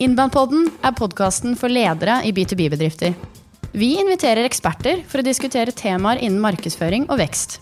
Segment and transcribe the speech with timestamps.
[0.00, 3.12] Innbandpodden er podkasten for ledere i B2B-bedrifter.
[3.76, 7.58] Vi inviterer eksperter for å diskutere temaer innen markedsføring og vekst.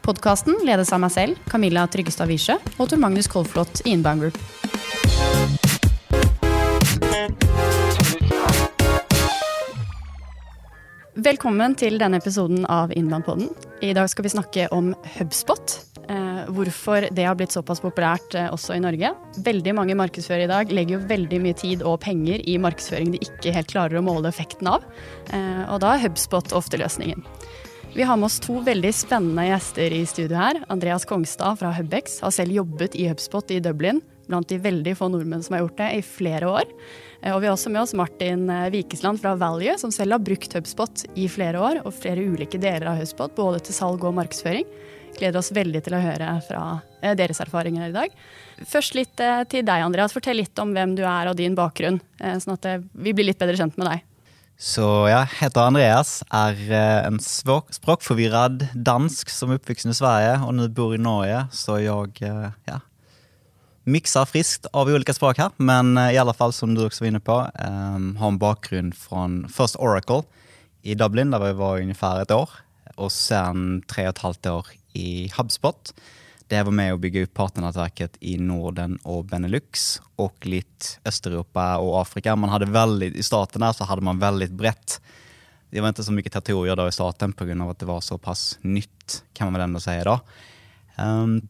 [0.00, 4.40] Podkasten ledes av meg selv, Camilla Tryggestad Wiesche, og Tor Magnus Kolflot i Inbound Group.
[11.12, 13.52] Velkommen til denne episoden av Innbandpodden.
[13.84, 15.91] I dag skal vi snakke om Hubspot.
[16.42, 19.12] Eh, hvorfor det har blitt såpass populært eh, også i Norge.
[19.44, 23.22] Veldig mange markedsførere i dag legger jo veldig mye tid og penger i markedsføring de
[23.22, 24.86] ikke helt klarer å måle effekten av.
[25.32, 27.24] Eh, og da er Hubspot ofte løsningen.
[27.92, 30.62] Vi har med oss to veldig spennende gjester i studio her.
[30.72, 34.00] Andreas Kongstad fra Hubex har selv jobbet i Hubspot i Dublin,
[34.30, 36.70] blant de veldig få nordmenn som har gjort det i flere år.
[37.34, 41.04] Og vi har også med oss Martin Vikesland fra Value, som selv har brukt Hubspot
[41.20, 44.64] i flere år, og flere ulike deler av Hubspot, både til salg og markedsføring.
[45.18, 46.62] Gleder oss veldig til å høre fra
[47.02, 48.14] eh, deres erfaringer i dag.
[48.68, 50.14] Først litt eh, til deg, Andreas.
[50.14, 53.40] Fortell litt om hvem du er og din bakgrunn, eh, sånn at vi blir litt
[53.40, 54.06] bedre kjent med deg.
[54.62, 56.58] Så jeg heter Andreas, er
[57.08, 61.40] en språkforvirret dansk som er oppvokst i Sverige og nå bor i Norge.
[61.56, 62.30] Så jeg
[62.68, 62.76] ja,
[63.82, 65.56] mikser friskt av ulike språk her.
[65.58, 69.80] Men i alle fall, som du også var inne på, har en bakgrunn fra først
[69.82, 70.22] Oracle
[70.86, 72.54] i Dublin, der vi var ungefär et år.
[73.00, 75.92] Og sen tre og et halvt år i HubSpot.
[76.52, 81.96] Det var med å bygge ut partnernettverket i Norden og Benelux og litt Øst-Europa og
[82.02, 82.34] Afrika.
[82.36, 84.98] Man hadde veldig, I starten der så hadde man veldig bredt.
[85.72, 87.56] Det var ikke så mye territorier da i starten pga.
[87.70, 89.22] at det var såpass nytt.
[89.32, 90.18] kan man vel enda si da.
[90.98, 91.40] Um,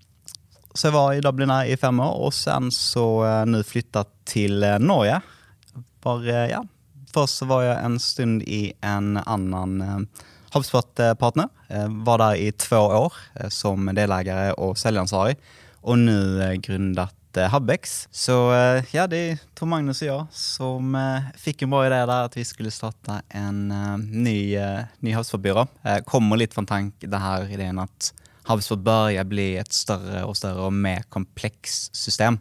[0.75, 4.63] så jeg var i Dublin i fem år, og sen så uh, nå flytta til
[4.63, 5.19] uh, Norge.
[6.03, 6.63] Bare, ja.
[7.13, 10.23] Først så var jeg en stund i en annen uh,
[10.53, 11.49] HubSpot-partner.
[11.69, 15.37] Eh, var der i två år eh, som delägare og säljansvarig
[15.83, 18.09] og nå eh, grundat Hubbex.
[18.13, 18.35] Så
[18.93, 20.93] ja, det er Tor Magnus og jag som
[21.41, 23.73] fikk en bra idé där at vi skulle starte en
[24.05, 24.59] ny,
[25.01, 25.65] ny havsfartbyrå.
[25.83, 28.13] Kommer Kommer litt fra den här idén att
[28.43, 32.39] havsfart börjar bli et større og større og mer kompleks system.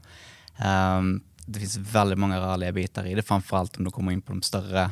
[1.46, 4.34] Det finnes veldig mange rørlige biter i det, framfor alt om du kommer inn på
[4.34, 4.90] de større,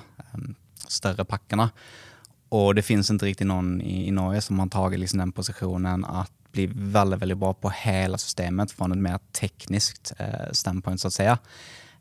[0.87, 1.73] større pakkene.
[2.55, 6.05] Og det finnes ikke riktig noen i, i Norge som har tatt liksom den posisjonen
[6.07, 11.11] at blir veldig veldig bra på hele systemet fra et mer teknisk eh, standpoint, så
[11.11, 11.27] å si.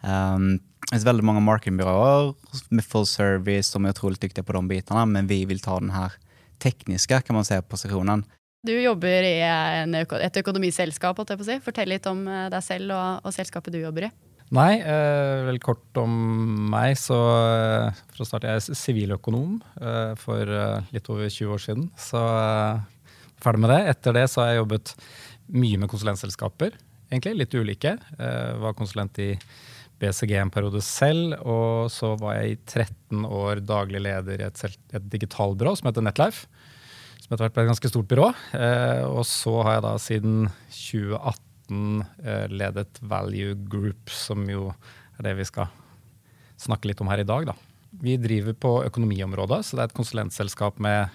[0.00, 0.56] Um,
[0.88, 2.31] det er veldig mange marketingbyråer
[2.72, 5.92] med full service som er utrolig dyktige på de bitene, men vi vil ta den
[5.92, 6.16] her
[6.62, 8.25] tekniske kan man si, posisjonen.
[8.66, 11.20] Du jobber i en, et økonomiselskap.
[11.47, 11.59] Si.
[11.62, 14.15] Fortell litt om eh, deg selv og, og selskapet du jobber i.
[14.56, 16.12] Nei, eh, vel kort om
[16.72, 16.97] meg.
[16.97, 20.53] Så eh, for å starte, jeg er siviløkonom eh, for
[20.94, 21.88] litt over 20 år siden.
[22.00, 22.22] Så
[23.42, 23.81] ferdig med det.
[23.92, 24.94] Etter det så har jeg jobbet
[25.53, 26.78] mye med konsulentselskaper.
[27.09, 27.94] Egentlig litt ulike.
[28.19, 29.31] Var konsulent i
[29.98, 34.60] BCG en periode selv, og så var jeg i 13 år daglig leder i et,
[34.92, 36.44] et digitalbyrå som heter Netlife.
[37.22, 38.28] Som etter hvert ble et ganske stort byrå.
[39.09, 40.36] Og så har jeg da siden
[40.69, 44.70] 2018 Eh, ledet Value Group, som jo
[45.18, 45.68] er det vi skal
[46.58, 47.50] snakke litt om her i dag.
[47.50, 47.54] Da.
[47.90, 51.12] Vi driver på økonomiområdet, så det er et konsulentselskap med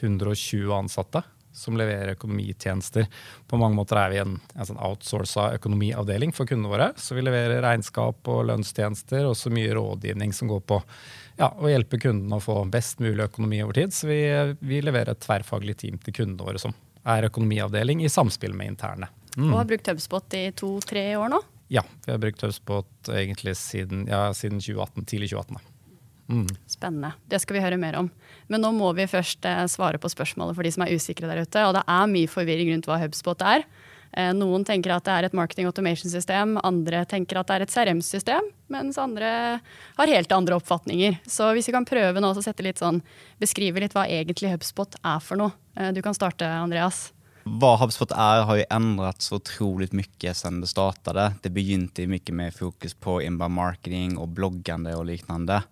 [0.00, 1.22] 120 ansatte
[1.52, 3.08] som leverer økonomitjenester.
[3.50, 6.90] På mange måter er vi en, en sånn outsourca økonomiavdeling for kundene våre.
[6.96, 10.78] Så vi leverer regnskap og lønnstjenester og så mye rådgivning som går på
[11.40, 13.96] ja, å hjelpe kundene å få best mulig økonomi over tid.
[13.96, 14.20] Så vi,
[14.62, 16.76] vi leverer et tverrfaglig team til kundene våre som
[17.10, 19.10] er økonomiavdeling i samspill med interne.
[19.36, 19.50] Mm.
[19.50, 21.40] Og har brukt HubSpot i to-tre år nå?
[21.70, 25.60] Ja, vi har brukt HubSpot egentlig siden, ja, siden 2018, tidlig 2018.
[26.30, 26.46] Mm.
[26.66, 27.12] Spennende.
[27.30, 28.10] Det skal vi høre mer om.
[28.50, 31.42] Men nå må vi først eh, svare på spørsmålet for de som er usikre der
[31.42, 31.62] ute.
[31.66, 33.66] Og det er mye forvirring rundt hva HubSpot er.
[34.12, 37.74] Eh, noen tenker at det er et marketing automation-system, andre tenker at det er et
[37.74, 39.30] CRM-system, mens andre
[39.98, 41.20] har helt andre oppfatninger.
[41.30, 43.02] Så hvis vi kan prøve nå å sånn,
[43.42, 45.54] beskrive litt hva egentlig HubSpot er for noe.
[45.76, 47.10] Eh, du kan starte, Andreas.
[47.48, 51.40] Hva HubSpot er, har jo endret så utrolig mye siden det startet.
[51.40, 55.62] Det begynte mye med fokus på inbound marketing og bloggande og liknande.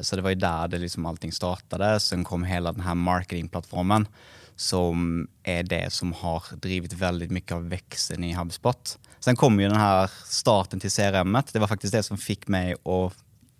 [0.00, 1.84] Så det var jo der det liksom allting startet.
[2.00, 4.08] Sen kom hele denne marketingplattformen,
[4.56, 8.96] som er det som har drivit veldig mye av veksten i HubSpot.
[9.22, 11.52] Sen kom jo denne starten til CRM-et.
[11.52, 13.12] Det var faktisk det som fikk meg å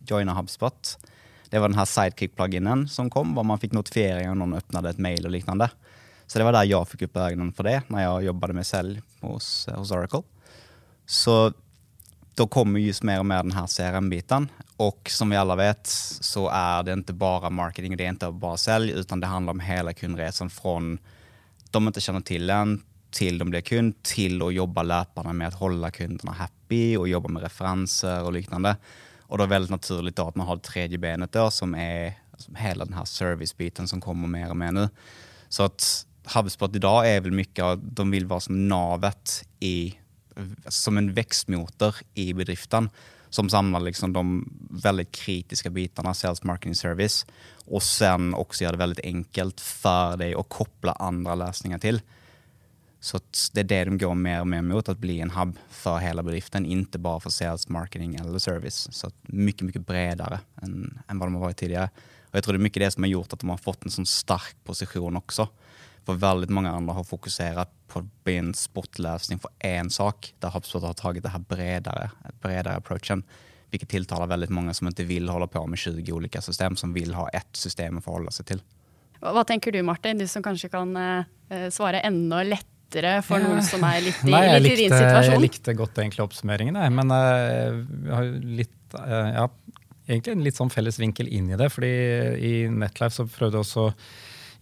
[0.09, 0.97] joine HubSpot.
[1.53, 5.29] Det var denne sidekick-pluginen som kom, hvor man fikk notifieringer når någon öppnade et mail
[5.29, 5.69] og lignende.
[6.33, 9.01] Så det var der jeg fikk opp øynene for det, når jeg jobbet med selv
[9.21, 10.23] hos, hos Oracle.
[11.05, 11.35] Så
[12.41, 14.47] da kommer just mer og mer den her CRM-biten.
[14.81, 15.91] Og som vi alle vet,
[16.25, 19.61] så er det ikke bare marketing, det er ikke bare salg, utan det handler om
[19.61, 22.73] hele kundereisen fra de ikke kjenner til en,
[23.13, 27.35] til de blir kund, til å jobbe løpende med å holde kundene happy og jobbe
[27.35, 28.73] med referanser og lignende.
[29.29, 32.15] Og det er det naturlig da at man har det tredje benet der, som er
[32.57, 34.89] hele hela den service-biten som kommer mer og mer nu.
[35.53, 39.99] Så att HubSpot idag är väl mycket, de vill vara som navet i,
[40.69, 42.91] som en växtmotor i bedriften
[43.35, 47.27] som samlar liksom de väldigt kritiska bitarna, sales marketing service,
[47.67, 52.01] och sen också gör det väldigt enkelt för dig att koppla andra lösningar till.
[53.01, 53.21] Så
[53.53, 56.23] det är det de går mer och mer mot, att bli en hub för hela
[56.23, 58.89] bedriften, inte bara för sales, marketing eller service.
[58.93, 61.91] Så mycket, mycket bredare än, än vad de har varit tidigare.
[62.23, 63.91] Och jag tror det är mycket det som har gjort att de har fått en
[63.91, 65.49] sån stark position också.
[66.07, 70.95] För veldig mange andre har fokusert på en sportlösning for en sak, der HubSpot har
[70.99, 72.11] tatt det her bredere,
[72.43, 73.23] bredere approachen.
[73.73, 77.15] hvilket tiltaler veldig mange som ikke vil holde på med 20 ulike system, som vil
[77.17, 78.61] ha ett system å forholde seg til.
[79.23, 80.93] Hva tenker du Martin, du som kanskje kan
[81.73, 82.73] svare enda lettere?
[82.93, 83.49] for för ja.
[83.49, 85.33] noen som er lite i, Nei, litt i din situasjon?
[85.33, 88.29] jeg likte godt egentlig oppsummeringen, men uh, vi har
[88.61, 89.47] litt, uh, ja,
[90.09, 91.71] egentlig en litt sånn felles vinkel inn i det.
[91.73, 91.93] fordi
[92.37, 93.87] i Netlife så prøvde jeg også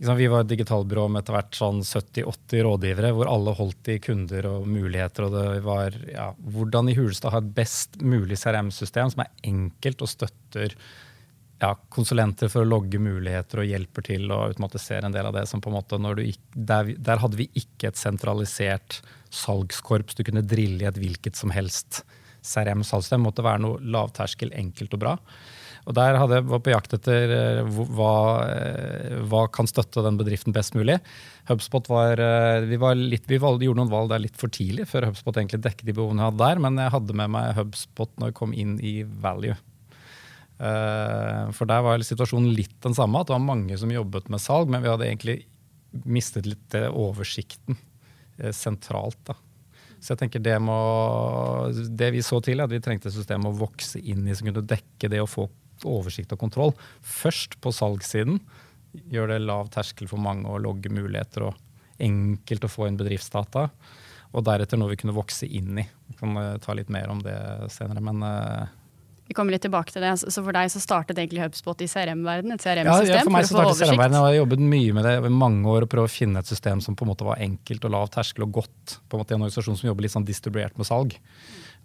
[0.01, 4.47] vi var et digitalbyrå med etter hvert sånn 70-80 rådgivere, hvor alle holdt i kunder
[4.49, 5.27] og muligheter.
[5.27, 10.01] og det var ja, Hvordan i Hulestad ha et best mulig CRM-system som er enkelt
[10.01, 10.77] og støtter
[11.61, 15.45] ja, konsulenter for å logge muligheter og hjelper til å automatisere en del av det.
[15.47, 20.47] som på en måte, gikk, der, der, hadde vi ikke et sentralisert salgskorps du kunne
[20.47, 22.07] drille i et hvilket som helst
[22.41, 23.21] CRM-salgssystem.
[23.21, 25.19] Måtte være noe lavterskel, enkelt og bra.
[25.89, 30.19] Og der hadde jeg var på jakt etter eh, hva, eh, hva, kan støtte den
[30.21, 30.99] bedriften best mulig.
[31.49, 35.09] HubSpot var, eh, vi, var litt, vi gjorde noen valg der litt for tidlig, før
[35.09, 36.63] HubSpot egentlig dekket de behovene jeg hadde der.
[36.67, 39.57] Men jeg hadde med meg HubSpot når jeg kom inn i Value.
[40.61, 44.69] For der var situasjonen litt den samme, at det var mange som jobbet med salg,
[44.69, 45.37] men vi hadde egentlig
[46.05, 47.79] mistet litt oversikten
[48.53, 49.17] sentralt.
[49.25, 49.39] da.
[50.01, 50.77] Så jeg tenker det, må,
[51.73, 54.65] det vi så til, at vi trengte et system å vokse inn i som kunne
[54.69, 55.49] dekke det å få
[55.89, 56.75] oversikt og kontroll.
[57.01, 58.41] Først på salgssiden.
[59.13, 61.59] Gjør det lav terskel for mange å logge muligheter og
[62.01, 63.69] enkelt å få inn bedriftsdata.
[64.31, 65.87] Og deretter noe vi kunne vokse inn i.
[66.11, 67.37] Vi kan uh, ta litt mer om det
[67.75, 68.03] senere.
[68.05, 68.69] Men uh,
[69.31, 70.11] vi kommer litt tilbake til det.
[70.19, 72.51] Så for deg så startet egentlig HubSpot i CRM-verden?
[72.57, 73.93] Et CRM-system ja, for meg for å få oversikt?
[73.93, 76.51] CRM jeg har jobbet mye med det i mange år og prøvd å finne et
[76.51, 78.97] system som på en måte var enkelt og lav terskel og godt.
[79.07, 81.15] på en måte En organisasjon som jobber litt sånn distribuert med salg.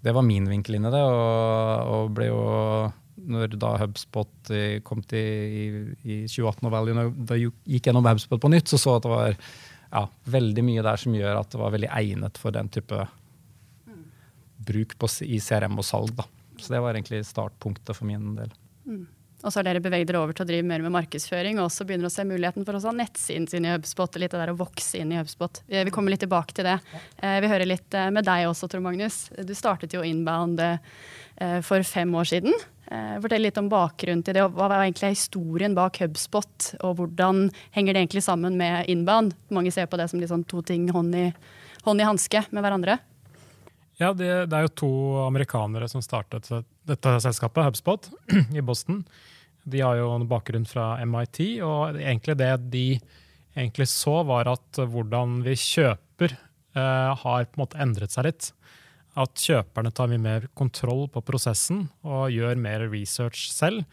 [0.02, 1.04] Det var min vinkel inn i det.
[1.06, 2.42] og, og ble jo
[3.16, 4.52] når da HubSpot
[4.84, 5.66] kom til i,
[6.04, 9.38] i 2018 og Value, da gikk gjennom HubSpot på nytt, så så at det var
[9.38, 10.02] ja,
[10.36, 13.06] veldig mye der som gjør at det var veldig egnet for den type
[14.66, 16.16] bruk på, i CRM og salg.
[16.18, 16.26] Da.
[16.60, 18.52] Så det var egentlig startpunktet for min del.
[18.86, 19.06] Mm.
[19.46, 21.86] Og så har dere beveget dere over til å drive mer med markedsføring og også
[21.86, 24.18] begynner å se muligheten for å ha nettsiden sin i HubSpot.
[24.18, 25.62] litt det der å vokse inn i HubSpot.
[25.70, 26.80] Vi kommer litt tilbake til det.
[27.20, 29.28] Eh, vi hører litt eh, med deg også, Tor Magnus.
[29.38, 30.80] Du startet jo Inbound eh,
[31.68, 32.58] for fem år siden.
[32.92, 34.44] Eh, fortell litt om bakgrunnen til det.
[34.46, 36.70] og Hva var egentlig historien bak HubSpot?
[36.86, 39.34] Og hvordan henger det egentlig sammen med inbound?
[39.54, 41.26] Mange ser på det som liksom to ting hånd i,
[41.88, 43.00] hånd i hanske med hverandre.
[43.98, 44.94] Ja, det, det, er jo to
[45.24, 46.50] amerikanere som startet
[46.86, 48.10] dette selskapet, HubSpot,
[48.58, 49.06] i Boston.
[49.66, 52.88] De har jo en bakgrunn fra MIT, og egentlig det de
[53.56, 56.36] egentlig så, var at hvordan vi kjøper,
[56.76, 58.52] eh, har på en måte endret seg litt
[59.16, 63.86] at kjøperne tar mye mer kontroll på prosessen og gjør mer research selv,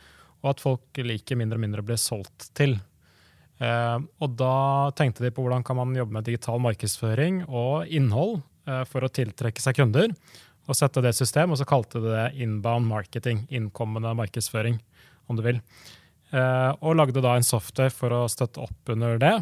[0.42, 2.76] og at folk liker mindre og mindre å bli solgt til.
[3.62, 8.40] Eh, og da tenkte de på hvordan kan man jobbe med digital markedsføring og innhold
[8.66, 10.14] eh, for å tiltrekke seg kunder,
[10.66, 14.78] og sette det system, og så kalte de det inbound marketing, innkommende markedsføring,
[15.30, 15.62] om du vil.
[16.32, 19.34] Eh, og lagde da en software for å støtte opp under det.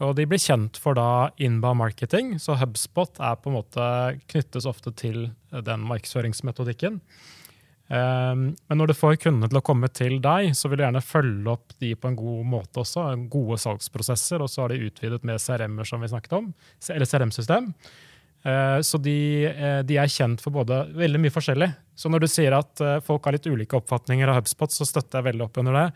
[0.00, 3.84] Og de blir kjent for da inbound marketing, så HubSpot er på en måte
[4.32, 6.98] knyttes ofte til den markedsføringsmetodikken.
[7.92, 11.04] Um, men når du får kundene til å komme til deg, så vil du gjerne
[11.04, 13.04] følge opp de på en god måte også.
[13.32, 16.48] Gode salgsprosesser, og så har de utvidet med CRM-er, som vi snakket om,
[16.94, 17.68] eller CRM-system.
[18.42, 19.16] Uh, så de,
[19.52, 21.68] uh, de, er kjent for både veldig mye forskjellig.
[21.94, 25.20] Så når du sier at uh, folk har litt ulike oppfatninger av HubSpot, så støtter
[25.20, 25.86] jeg veldig opp under det.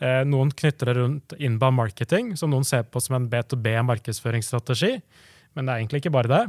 [0.00, 4.94] Eh, noen knytter det rundt inbound marketing, som noen ser på som en B2B-markedsføringsstrategi.
[5.54, 6.42] Men det er egentlig ikke bare det.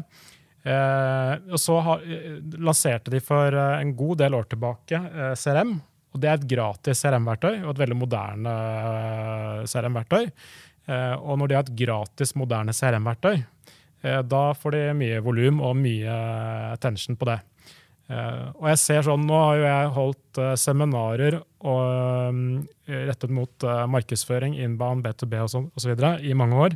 [0.71, 5.01] Eh, og så eh, lanserte de for en god del år tilbake
[5.35, 5.75] CRM.
[6.11, 8.55] Og det er et gratis CRM-verktøy, og et veldig moderne
[9.63, 10.25] CRM-verktøy.
[10.91, 13.37] Og når de har et gratis, moderne CRM-verktøy,
[14.27, 16.17] da får de mye volum og mye
[16.73, 17.37] attention på det.
[18.11, 21.81] Uh, og jeg ser sånn, Nå har jo jeg holdt uh, seminarer og,
[22.27, 22.41] um,
[22.91, 25.93] rettet mot markedsføring, inbound, B2B osv.
[26.19, 26.75] i mange år.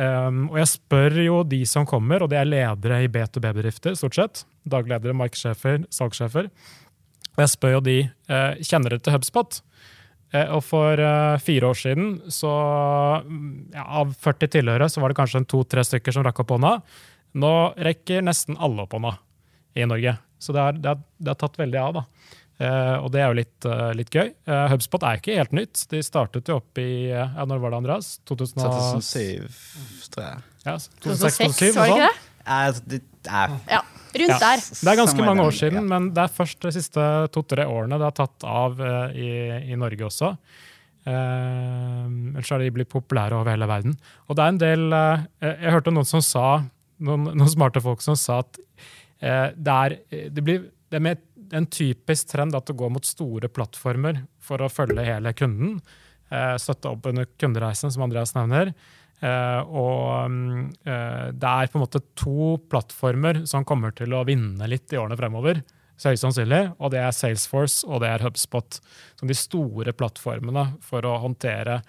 [0.00, 4.18] Um, og jeg spør jo de som kommer, og det er ledere i B2B-bedrifter, stort
[4.18, 4.44] sett.
[4.68, 6.50] Dagledere, markedssjefer, salgssjefer.
[7.36, 9.60] Og jeg spør jo de eh, kjenner dere til HubSpot.
[10.34, 12.50] Eh, og for eh, fire år siden, så
[13.24, 16.74] mm, ja, av 40 tilhørere, så var det kanskje to-tre stykker som rakk opp hånda.
[17.40, 19.14] Nå rekker nesten alle opp hånda
[19.78, 20.16] i Norge.
[20.40, 22.00] Så det har, det har, det har tatt veldig av.
[22.00, 22.06] da.
[22.60, 24.34] Uh, og det er jo litt, uh, litt gøy.
[24.44, 25.80] Uh, HubSpot er ikke helt nytt.
[25.88, 28.10] De startet jo opp i ja, Når var det, Andreas?
[28.28, 29.46] 2007,
[30.12, 30.42] tror jeg.
[30.66, 32.10] Ja, 2006, var det ikke det?
[32.90, 34.38] Det er Ja, rundt Ja.
[34.42, 34.60] der.
[34.60, 38.08] Det er ganske mange år siden, men det er først de siste to-tre årene det
[38.10, 38.80] har tatt av
[39.14, 39.30] i,
[39.70, 40.34] i Norge også.
[41.08, 43.96] Ellers har de blitt populære over hele verden.
[44.28, 44.84] Og det er en del
[45.40, 46.64] Jeg hørte noen som sa,
[47.00, 48.60] noen, noen smarte folk som sa at
[49.20, 49.94] det, er,
[50.32, 51.20] det, blir, det er med
[51.56, 55.80] en typisk trend at det går mot store plattformer for å følge hele kunden.
[56.30, 58.72] Eh, støtte opp under kundereisen, som Andreas nevner.
[59.20, 64.24] Eh, og mm, eh, det er på en måte to plattformer som kommer til å
[64.28, 65.62] vinne litt i årene fremover.
[66.00, 68.78] Høyst sannsynlig, og det er Salesforce og det er HubSpot.
[69.20, 71.82] Som de store plattformene for å håndtere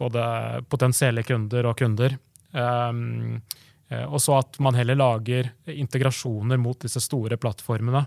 [0.00, 0.24] både
[0.66, 2.16] potensielle kunder og kunder.
[2.50, 3.60] Um, eh,
[3.92, 8.06] og så at man heller lager integrasjoner mot disse store plattformene.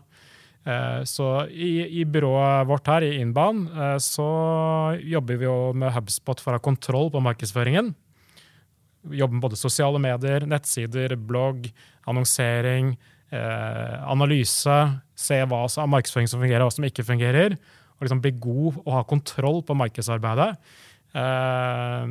[0.68, 4.28] Eh, Så i, i byrået vårt her, i Inbound, eh, så
[5.00, 7.94] jobber vi jo med HubSpot for å ha kontroll på markedsføringen.
[9.08, 11.70] Vi jobber med både sosiale medier, nettsider, blogg,
[12.08, 12.98] annonsering,
[13.32, 14.78] eh, analyse.
[15.16, 17.56] Se hva som er markedsføring som fungerer, og hva som ikke fungerer.
[17.98, 20.58] Og liksom bli god og ha kontroll på markedsarbeidet.
[21.18, 22.08] Eh,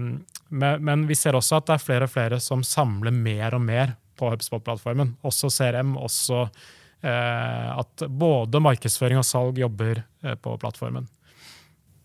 [0.48, 3.94] men, vi ser også at det er flere og flere som samler mer og mer
[4.16, 5.14] på HubSpot-plattformen.
[5.26, 11.08] Også CRM, også eh, at både markedsføring og salg jobber eh, på plattformen.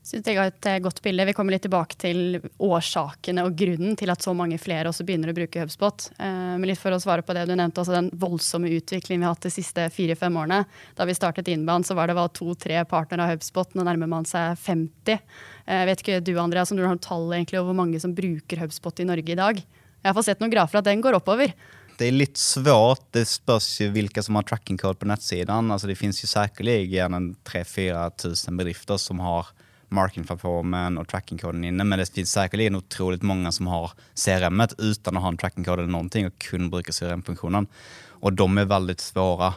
[0.01, 1.27] Synes jeg er et eh, godt bilde.
[1.29, 5.29] Vi kommer litt tilbake til årsakene og grunnen til at så mange flere også begynner
[5.29, 6.07] å bruke HubSpot.
[6.17, 9.29] Eh, men litt for å svare på det du nevnte, også den voldsomme utviklingen vi
[9.29, 10.63] har hatt de siste fire-fem årene.
[10.97, 13.77] Da vi startet Inbound, så var det to-tre partnere av HubSpot.
[13.77, 15.21] Nå nærmer man seg 50.
[15.69, 18.17] Jeg vet ikke du, Andreas, om du har noen tall egentlig over hvor mange som
[18.17, 19.61] bruker HubSpot i Norge i dag?
[20.01, 21.53] Jeg har sett noen grafer at den går oppover.
[22.01, 23.11] Det er litt svårt.
[23.13, 25.69] Det spørs jo hvilke som har trackingkod på nettsiden.
[25.69, 29.53] Altså, det säkerligen en 3-4 tusen bedrifter som har
[29.91, 31.83] marketingplattformen och trackingkoden inne.
[31.83, 33.91] Men det finns säkerligen otroligt många som har
[34.25, 37.67] CRM utan att ha en trackingkod eller någonting och kun bruker CRM-funktionen.
[38.07, 39.53] Och de är väldigt svåra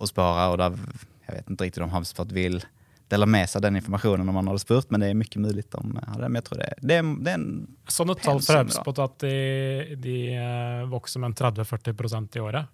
[0.00, 0.78] att spara och där,
[1.26, 2.64] jag vet inte riktigt om HubSpot vill
[3.08, 5.74] dela med sig av den informationen om man hadde spurt, men det är mycket möjligt
[5.74, 6.22] om hade.
[6.22, 8.62] Men jag tror det, det, är, det är en Sånne tall fra.
[8.62, 12.66] HubSpot at de, de eh, vokser med en 30-40% i året.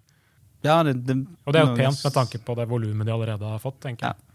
[0.61, 3.45] Ja, det, det, Og det er jo pent med tanke på det volumet de allerede
[3.45, 3.79] har fått.
[3.81, 4.15] tenker jeg.
[4.15, 4.30] Ja,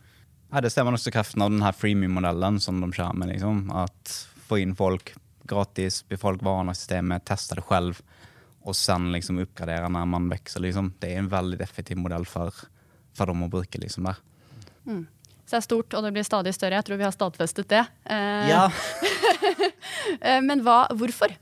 [0.63, 3.33] det ser man også kreften av denne freemium-modellen som de kjører med.
[3.35, 3.65] Liksom.
[3.75, 4.13] At
[4.49, 5.15] få inn folk
[5.47, 7.99] gratis, be folk vana systemet, teste det selv,
[8.67, 10.63] og sen liksom oppgradere når man vokser.
[10.65, 10.93] Liksom.
[11.03, 12.55] Det er en veldig effektiv modell for,
[13.15, 13.79] for dem å bruke.
[13.83, 14.17] Liksom, där.
[15.47, 16.75] Så det er stort, og det blir stadig større.
[16.81, 17.85] Jeg tror vi har stadfestet det.
[18.05, 18.67] Eh, Ja.
[20.21, 21.33] Eh, Men hva, hvorfor?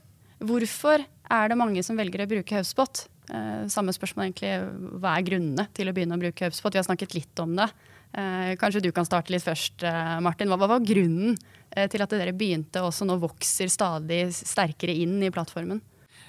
[0.40, 3.02] Hvorfor er det mange som velger å bruke HubSpot?
[3.28, 4.52] Eh, samme spørsmål egentlig.
[5.00, 6.73] Hva er grunnene til å begynne å bruke HubSpot?
[6.73, 7.68] Vi har snakket litt om det.
[8.14, 10.50] Eh, kanskje du kan starte litt først, eh, Martin.
[10.52, 11.35] Hva, var grunnen
[11.75, 15.80] eh, til at dere begynte og nå vokser stadig sterkere inn i plattformen?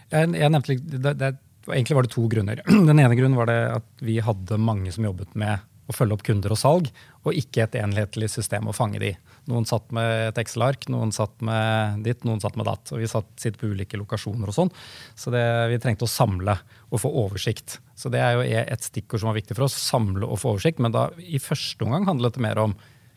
[0.10, 1.32] Jeg, nevnte, det, det,
[1.70, 2.62] egentlig var det to grunner.
[2.90, 6.54] Den ene grunnen var at vi hadde mange som jobbet med å følge opp kunder
[6.54, 6.90] og salg,
[7.26, 9.12] og ikke et enhetlig system å fange de.
[9.50, 12.90] Noen satt med et Excel-ark, noen satt med ditt, noen satt med datt.
[12.94, 14.74] Og vi satt, sitter på ulike lokasjoner og sånn.
[15.18, 16.58] Så det, vi trengte å samle
[16.90, 17.80] og få oversikt.
[17.98, 19.78] Så det er jo et stikkord som var viktig for oss.
[19.78, 20.82] Samle og få oversikt.
[20.82, 22.74] Men da i første omgang handlet det mer om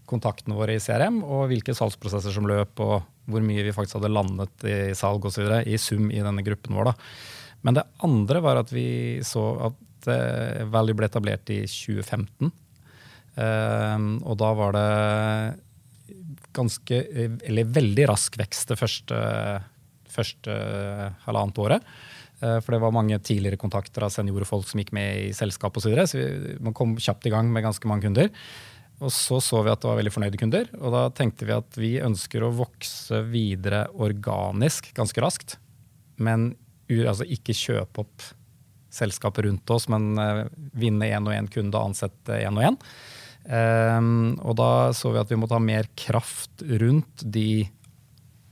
[0.08, 4.12] kontaktene våre i CRM, og hvilke salgsprosesser som løp, og hvor mye vi faktisk hadde
[4.12, 5.48] landet i salg osv.
[5.68, 6.92] i sum i denne gruppen vår.
[6.92, 6.96] da.
[7.66, 8.88] Men det andre var at vi
[9.26, 12.52] så at eh, Value ble etablert i 2015.
[13.38, 14.86] Eh, og da var det
[16.58, 19.18] ganske, eh, eller veldig rask vekst det første,
[20.08, 20.54] første
[21.26, 21.82] halvannet året.
[22.40, 25.88] Eh, For det var mange tidligere kontakter av seniorfolk som gikk med i selskap osv.
[25.88, 28.30] Så, videre, så vi, man kom kjapt i gang med ganske mange kunder.
[28.98, 31.76] Og så så vi at det var veldig fornøyde kunder, og da tenkte vi at
[31.78, 35.54] vi ønsker å vokse videre organisk ganske raskt.
[36.18, 36.56] Men
[36.90, 38.24] altså ikke kjøpe opp
[38.92, 40.44] selskapet rundt oss, men eh,
[40.78, 42.78] vinne én og én kunde og ansette én og én.
[43.48, 47.64] Ehm, og da så vi at vi måtte ha mer kraft rundt de,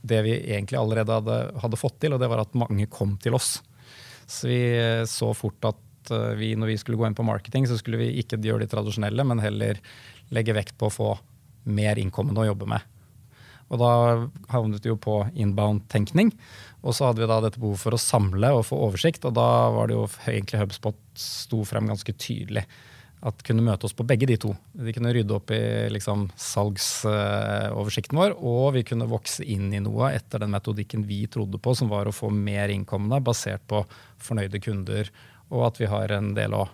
[0.07, 3.37] det vi egentlig allerede hadde, hadde fått til, og det var at mange kom til
[3.37, 3.57] oss.
[4.27, 7.69] Så vi eh, så fort at eh, vi, når vi skulle gå inn på marketing,
[7.69, 9.81] så skulle vi ikke gjøre de tradisjonelle, men heller
[10.33, 11.09] legge vekt på å få
[11.67, 12.96] mer innkommende å jobbe med.
[13.67, 13.91] Og da
[14.53, 16.31] havnet vi jo på inbound-tenkning.
[16.87, 19.47] Og så hadde vi da dette behovet for å samle og få oversikt, og da
[19.75, 22.67] var det jo egentlig HubSpot sto frem ganske tydelig.
[23.25, 24.51] at kunne møte oss på begge de to.
[24.77, 30.11] De kunne rydde opp i liksom, salgsoversikten vår, og vi kunne vokse inn i noe
[30.13, 33.81] etter den metodikken vi trodde på, som var å få mer innkommende basert på
[34.21, 35.09] fornøyde kunder,
[35.49, 36.67] og at vi har en del å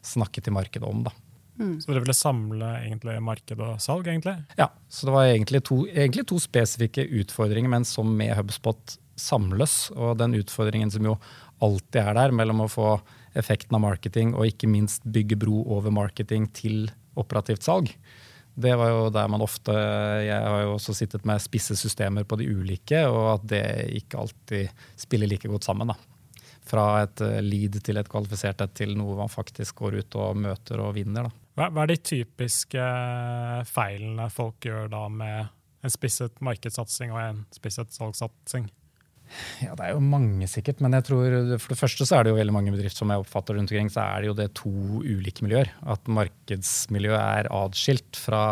[0.00, 1.04] snakke til markedet om.
[1.04, 1.12] da.
[1.60, 1.76] Mm.
[1.82, 4.08] Så dere ville samle egentlig marked og salg?
[4.08, 4.38] egentlig?
[4.56, 9.90] Ja, så det var egentlig to, egentlig to spesifikke utfordringer, men som med HubSpot samles.
[9.96, 11.18] Og den utfordringen som jo
[11.60, 12.94] alltid er der mellom å få
[13.38, 16.88] effekten av marketing og ikke minst bygge bro over marketing til
[17.20, 17.92] operativt salg.
[18.60, 22.36] Det var jo der man ofte Jeg har jo også sittet med spisse systemer på
[22.40, 23.66] de ulike, og at det
[24.00, 25.92] ikke alltid spiller like godt sammen.
[25.92, 25.96] da.
[26.70, 30.42] Fra et eh, lead til et kvalifisert et til noe man faktisk går ut og
[30.46, 31.28] møter og vinner.
[31.28, 31.36] da.
[31.58, 32.90] Hva, hva er de typiske
[33.68, 38.68] feilene folk gjør da med en spisset markedssatsing og en spisset salgssatsing?
[39.62, 40.80] Ja, Det er jo mange, sikkert.
[40.82, 43.22] Men jeg tror for det første så er det jo veldig mange bedrifter som jeg
[43.22, 44.72] oppfatter rundt omkring, så er det jo det to
[45.04, 45.70] ulike miljøer.
[45.94, 48.42] At markedsmiljøet er atskilt fra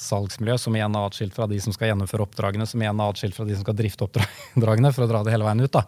[0.00, 3.38] salgsmiljøet, som igjen er atskilt fra de som skal gjennomføre oppdragene, som igjen er atskilt
[3.38, 5.72] fra de som skal drifte oppdragene, for å dra det hele veien ut.
[5.74, 5.86] da.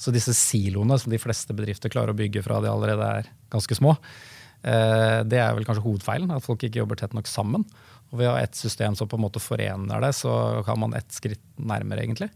[0.00, 3.78] Så disse siloene som de fleste bedrifter klarer å bygge fra de allerede er ganske
[3.78, 3.94] små,
[4.62, 6.32] eh, det er vel kanskje hovedfeilen.
[6.34, 7.66] At folk ikke jobber tett nok sammen.
[8.12, 10.94] Og ved å ha ett system som på en måte forener det, så kan man
[10.98, 12.30] ett skritt nærmere, egentlig.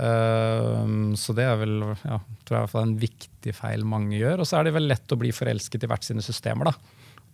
[0.00, 4.42] Ehm, så det er vel ja, tror jeg en viktig feil mange gjør.
[4.42, 6.70] Og så er det vel lett å bli forelsket i hvert sine systemer.
[6.70, 6.74] da.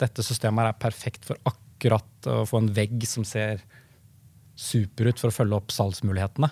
[0.06, 3.62] Dette systemet er perfekt for akkurat å få en vegg som ser
[4.56, 6.48] super ut for å følge opp salgsmulighetene.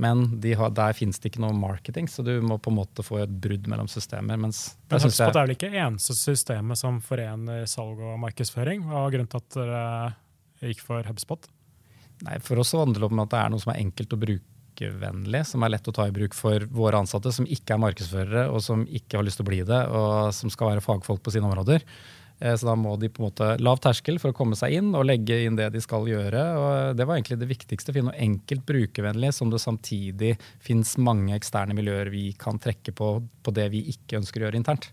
[0.00, 3.04] Men de har, der finnes det ikke noe marketing, så du må på en måte
[3.06, 4.40] få et brudd mellom systemer.
[4.40, 8.82] Mens Men HubSpot er vel ikke eneste systemet som forener salg og markedsføring?
[8.88, 11.46] Hva var grunnen til at dere gikk for HubSpot?
[12.24, 14.50] Nei, For oss handler det om at det er noe som er enkelt og bruke
[14.74, 18.50] brukervennlig, som er lett å ta i bruk for våre ansatte som ikke er markedsførere
[18.50, 21.30] og som ikke har lyst til å bli det, og som skal være fagfolk på
[21.30, 21.84] sine områder.
[22.44, 24.90] Eh, så da må de på en måte lav terskel for å komme seg inn
[24.96, 26.42] og legge inn det de skal gjøre.
[26.60, 27.94] og Det var egentlig det viktigste.
[27.96, 30.34] Finne noe enkelt brukervennlig som det samtidig
[30.64, 34.60] finnes mange eksterne miljøer vi kan trekke på på det vi ikke ønsker å gjøre
[34.60, 34.90] internt.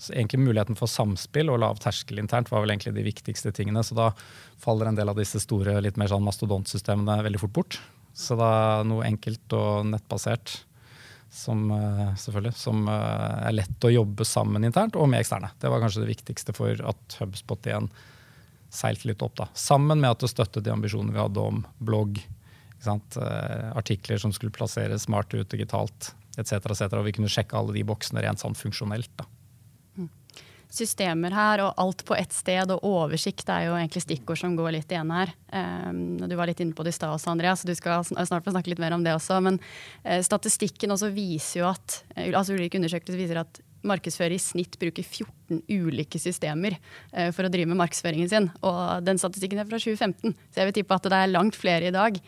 [0.00, 3.82] Så egentlig Muligheten for samspill og lav terskel internt var vel egentlig de viktigste tingene.
[3.84, 4.10] Så da
[4.62, 7.80] faller en del av disse store litt mer sånn mastodontsystemene veldig fort bort.
[8.16, 10.62] Så da noe enkelt og nettbasert
[11.30, 15.52] som, eh, selvfølgelig, som eh, er lett å jobbe sammen internt, og med eksterne.
[15.62, 17.90] Det var kanskje det viktigste for at HubSpot igjen
[18.70, 19.36] seilte litt opp.
[19.38, 19.48] da.
[19.54, 22.22] Sammen med at det støttet de ambisjonene vi hadde om blogg,
[22.86, 26.52] eh, artikler som skulle plasseres smart ut digitalt etc.
[26.82, 29.10] Et og vi kunne sjekke alle de boksene rent sånn funksjonelt.
[29.16, 29.26] da
[30.70, 34.76] systemer her, og alt på ett sted, og oversikt er jo egentlig stikkord som går
[34.76, 35.32] litt igjen her.
[35.50, 38.54] Um, du var litt inne på det i stad også, Andreas, du skal snart få
[38.54, 39.40] snakke litt mer om det også.
[39.44, 39.58] Men
[40.04, 44.74] uh, statistikken også viser jo at uh, altså ulike undersøkelser viser at markedsfører i snitt
[44.76, 48.46] bruker 14 ulike systemer uh, for å drive med markedsføringen sin.
[48.62, 51.88] Og den statistikken er fra 2015, så jeg vil tippe at det er langt flere
[51.88, 52.20] i dag.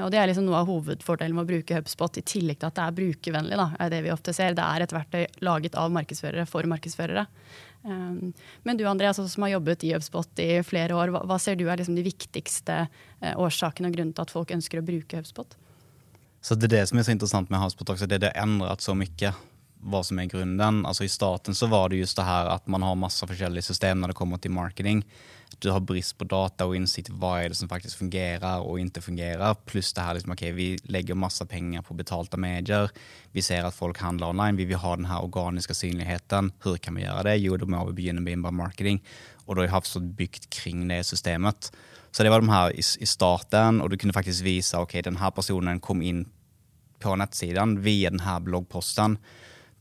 [0.00, 2.78] og det er liksom noe av hovedfordelen med å bruke HubSpot, i tillegg til at
[2.80, 3.60] det er brukervennlig.
[3.60, 4.56] Da, er det vi ofte ser.
[4.56, 7.28] Det er et verktøy laget av markedsførere for markedsførere.
[7.84, 8.32] Um,
[8.64, 11.76] men du Andreas, som har jobbet i HubSpot i flere år, hva, ser du er
[11.80, 15.58] liksom de viktigste uh, årsakene og grunnen til at folk ønsker å bruke HubSpot?
[16.44, 17.94] Så Det er det som er så interessant med HubSpot.
[17.94, 18.08] Også.
[18.08, 19.34] Det har endret så mye
[19.84, 20.82] hva som er grunnen.
[20.88, 24.00] Altså I starten så var det just det her at man har masse forskjellige system
[24.00, 25.04] når det kommer til marketing
[25.60, 28.80] du har brist på data og innsikt i hva er det som faktisk fungerer og
[28.80, 29.56] ikke fungerer.
[29.68, 32.90] Pluss det her liksom, ok, vi legger masse penger på betalte medier.
[33.34, 34.58] Vi ser at folk handler online.
[34.60, 36.52] Vi vil ha den her organiske synligheten.
[36.62, 37.38] Hvordan kan vi gjøre det?
[37.42, 39.02] Jo, da må vi begynne med inbound marketing.
[39.46, 41.70] Og da har vi bygd kring det systemet.
[42.14, 45.30] Så det var de her i, i starten, og du kunne faktisk vise ok, denne
[45.34, 46.22] personen kom inn
[47.02, 49.18] på nettsiden via denne bloggposten.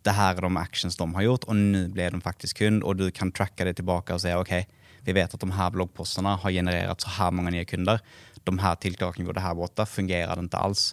[0.03, 2.81] Det her er de actions de har gjort, og nå ble de faktisk kund.
[2.83, 4.55] Og du kan tracke det tilbake og si ok,
[5.03, 8.01] vi vet at de her bloggpostene har generert så her mange nye kunder.
[8.43, 10.91] De her tiltakene vi gjorde her borte, fungerer det ikke alls.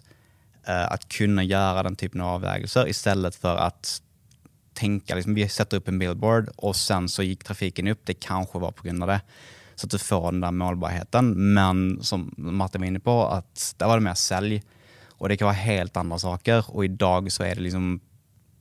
[0.67, 3.95] Uh, at kunne gjøre den typen av i stedet for at
[4.77, 8.03] tenke liksom, Vi setter opp en billboard, og sen så gikk trafikken opp.
[8.07, 8.93] Det kanskje var pga.
[9.05, 9.21] det.
[9.75, 11.33] Så at du får den der målbarheten.
[11.55, 14.61] Men som Martin var inne på, at der var det mer selg.
[15.19, 16.69] Og det kan være helt andre saker.
[16.83, 17.99] I dag så er det liksom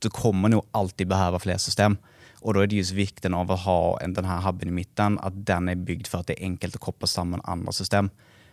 [0.00, 1.98] Du kommer nå alltid behøve flere system.
[2.40, 5.68] Og da er det just vikten av å ha denne hubben i midten, at den
[5.68, 8.08] er bygd for at det er enkelt å koble sammen andre system.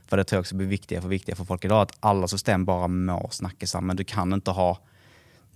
[0.07, 2.27] For det tror jeg også blir viktigere for, viktigere for folk i dag, at alle
[2.31, 3.97] system bare må snakke sammen.
[3.99, 4.69] Du kan ikke ha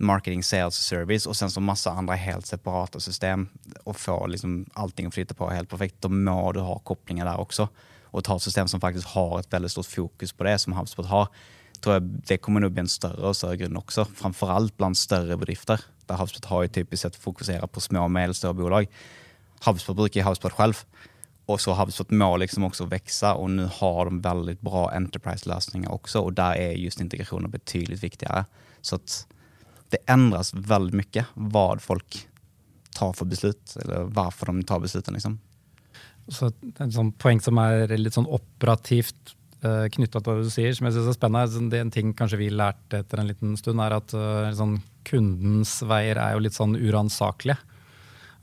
[0.02, 3.46] marketing, sales, service og sen så masse andre helt separate system
[3.84, 6.00] og få liksom allting å flyte på helt perfekt.
[6.02, 7.68] Da må du ha koblinger der også.
[8.12, 11.08] Og ta et system som faktisk har et veldig stort fokus på det, som HubSpot
[11.08, 11.30] har.
[11.80, 14.98] tror jeg Det kommer nå bli en større og større grunn også, framfor alt blant
[14.98, 15.80] større bedrifter
[16.12, 18.88] der HubSpot har jo typisk sett fokusert på små og mellomstore bolag.
[19.64, 20.84] HubSpot bruker HubSpot selv.
[21.46, 26.20] Och så HubSpot må liksom också växa och nu har de väldigt bra enterprise-lösningar också
[26.20, 28.44] och där är just integrationen betydligt viktigare.
[28.80, 29.26] Så att
[29.88, 32.28] det ändras väldigt mycket vad folk
[32.94, 35.16] tar for beslut, eller hvorfor de tar beslutene.
[35.16, 35.40] Liksom.
[36.28, 40.52] Så et sånn poeng som er litt sånn operativt uh, eh, knytta til hva du
[40.52, 43.22] sier, som jeg synes er spennende, sånn, det er en ting kanskje vi lærte etter
[43.22, 47.58] en liten stund, er at uh, sånn, kundens veier er jo litt sånn uransakelige.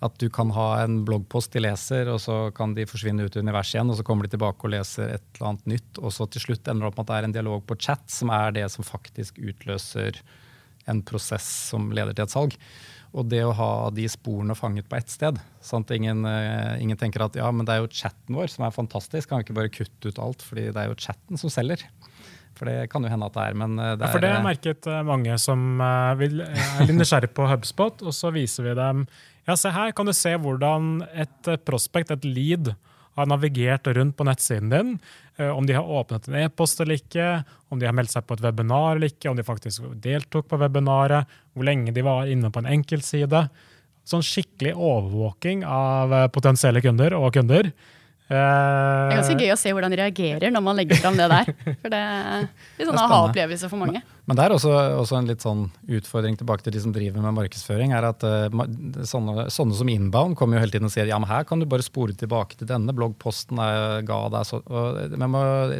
[0.04, 3.42] At du kan ha en bloggpost de leser, og så kan de forsvinne ut i
[3.44, 6.28] universet igjen, og så kommer de tilbake og leser et eller annet nytt, og så
[6.32, 8.56] til slutt ender det opp med at det er en dialog på chat som er
[8.56, 10.22] det som faktisk utløser
[10.90, 12.56] en prosess som leder til et salg.
[13.10, 15.40] Og det å ha de sporene fanget på ett sted.
[15.96, 19.30] ingen, uh, ingen, tenker at ja, men det er jo chatten vår som er fantastisk,
[19.30, 21.88] kan vi ikke bare kutte ut alt, fordi det er jo chatten som selger.
[22.54, 24.34] For det kan jo hende at det er, men eh, det er ja, For det
[24.34, 25.82] har merket eh, mange som
[26.20, 29.08] vil, er nysgjerrig på HubSpot, og så viser vi dem
[29.48, 32.74] Ja, se her kan du se hvordan et prospect, et lead,
[33.20, 34.94] har navigert rundt på nettsiden din.
[35.38, 38.38] Eh, om de har åpnet en e-post eller ikke, om de har meldt seg på
[38.38, 42.52] et webinar eller ikke, om de faktisk deltok på webinaret, hvor lenge de var inne
[42.52, 43.46] på en enkeltside.
[44.10, 47.72] Sånn skikkelig overvåking av eh, potensielle kunder og kunder.
[48.30, 51.48] Det er ganske gøy å se hvordan de reagerer når man legger fram det der.
[51.82, 52.44] For det er
[52.78, 54.04] litt sånn aha-opplevelse for mange.
[54.30, 55.64] Men det er også, også, en litt sånn
[55.98, 57.96] utfordring tilbake til de som driver med markedsføring.
[57.98, 58.46] er at uh,
[59.10, 61.66] sånne, sånne, som Inbound kommer jo hele tiden og sier ja, men her kan du
[61.70, 64.46] bare spore tilbake til denne bloggposten jeg ga deg.
[64.46, 65.40] Så, og, men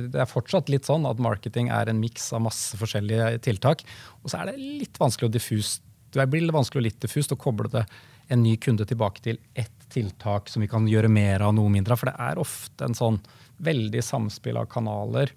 [0.10, 3.86] det er fortsatt litt sånn at marketing er en miks av masse forskjellige tiltak.
[4.24, 5.86] Og så er det litt vanskelig å diffust,
[6.18, 7.86] det blir litt vanskelig og litt diffust å koble det
[8.30, 11.96] en ny kunde tilbake til ett tiltak som vi kan gjøre mer av, noe mindre
[11.96, 12.02] av.
[12.02, 13.20] For det er ofte en sånn
[13.60, 15.34] veldig samspill av kanaler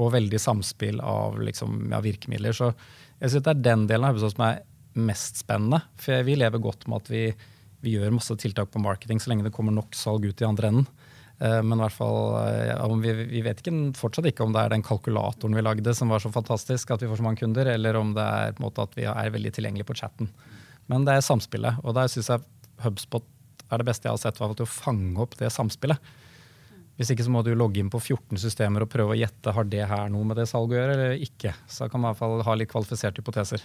[0.00, 2.56] og veldig samspill av liksom, ja, virkemidler.
[2.56, 2.70] Så
[3.20, 4.62] jeg synes det er den delen av Hubsås som er
[4.98, 5.82] mest spennende.
[6.00, 7.24] For vi lever godt med at vi,
[7.82, 10.70] vi, gjør masse tiltak på marketing så lenge det kommer nok salg ut i andre
[10.70, 10.88] enden.
[11.40, 12.22] Eh, men i hvert fall,
[12.70, 15.94] ja, eh, vi, vi, vet ikke, fortsatt ikke om det er den kalkulatoren vi lagde
[15.96, 18.86] som var så fantastisk at vi får så mange kunder, eller om det er måte
[18.86, 20.32] at vi er veldig tilgjengelige på chatten.
[20.90, 21.80] Men det er samspillet.
[21.84, 22.44] Og der syns jeg
[22.84, 23.26] HubSpot
[23.70, 26.10] er det beste jeg har sett, til å fange opp det samspillet.
[26.98, 29.68] Hvis ikke så må du logge inn på 14 systemer og prøve å gjette har
[29.72, 31.54] det her noe med det salget å gjøre eller ikke.
[31.70, 33.64] Så kan man i hvert fall ha litt kvalifiserte hypoteser.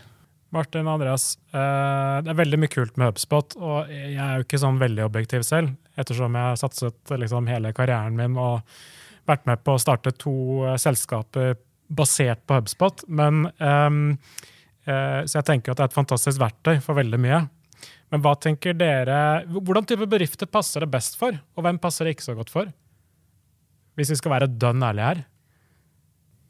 [0.55, 4.61] Martin Andreas, eh, det er veldig mye kult med HubSpot, og jeg er jo ikke
[4.61, 8.61] sånn veldig objektiv selv, ettersom jeg har satset liksom hele karrieren min og
[9.27, 10.35] vært med på å starte to
[10.69, 11.57] eh, selskaper
[11.91, 13.03] basert på HubSpot.
[13.11, 14.15] Men um,
[14.85, 17.39] så jeg tenker at det er et fantastisk verktøy for veldig mye.
[18.13, 19.19] Men hva tenker dere,
[19.49, 22.69] hvordan type bedrifter passer det best for, og hvem passer det ikke så godt for?
[23.97, 25.23] Hvis vi skal være dønn ærlige her.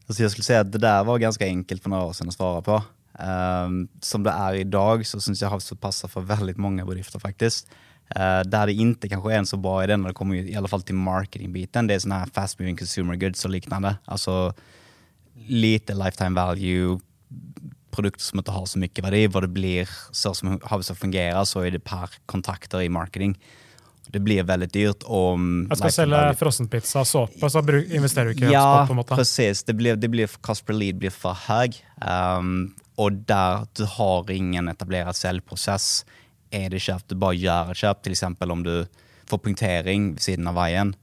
[0.06, 2.36] Altså jeg skulle si at Det der var ganske enkelt for noen år siden å
[2.36, 2.78] svare på.
[3.16, 7.20] Um, som det er i dag, så syns jeg Havsfjord passer for veldig mange bedrifter.
[7.20, 7.70] faktisk.
[8.14, 10.70] Uh, der det ikke kanskje er en så bra idé når det kommer i alle
[10.70, 13.96] fall til marketingbiten, det er sånne fast moving consumer goods og lignende.
[14.06, 14.54] Altså
[15.50, 17.00] lite lifetime value,
[17.96, 21.66] produkter som ikke har så mye verdi, hvor det blir så som Havsø fungerer, så
[21.66, 23.36] er det per kontakter i marketing.
[24.14, 25.06] Det blir veldig dyrt.
[25.08, 25.66] om...
[25.72, 29.16] Jeg skal selge frossenpizza og såpe, så investerer du ikke ja, på en måte.
[29.16, 29.64] Ja, precis.
[29.66, 31.74] Det blir, det blir, cost per lead blir for høy.
[32.04, 36.06] Um, og der du har ingen etablert selvprosess,
[36.54, 38.06] er det kjøpt, du bare gjør et kjøp.
[38.06, 38.24] F.eks.
[38.46, 38.76] om du
[39.26, 40.94] får punktering ved siden av veien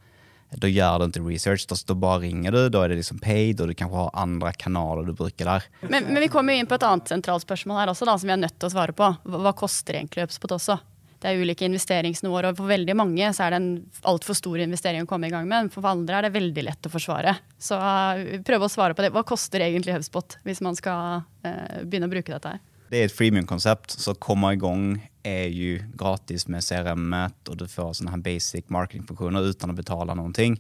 [0.61, 1.67] da gjør du ikke research.
[1.71, 4.53] Da, da bare ringer du, da er det liksom paid, og du kanskje har andre
[4.59, 5.69] kanaler du bruker der.
[5.87, 8.31] Men, men vi kommer jo inn på et annet sentralt spørsmål her også, da, som
[8.31, 9.13] vi er nødt til å svare på.
[9.25, 10.79] Hva, hva koster egentlig HubSpot også?
[11.23, 13.69] Det er ulike investeringsnivåer, og for veldig mange så er det en
[14.11, 15.69] altfor stor investering å komme i gang med.
[15.69, 17.37] Men for andre er det veldig lett å forsvare.
[17.63, 19.13] Så uh, prøv å svare på det.
[19.15, 22.65] Hva koster egentlig HubSpot hvis man skal uh, begynne å bruke dette her?
[22.93, 27.65] Det er et freemium-konsept, så komme i gang er jo gratis med CRM-et, og du
[27.71, 30.59] får sånne her basic marketingfunktioner uten å betale noen ting.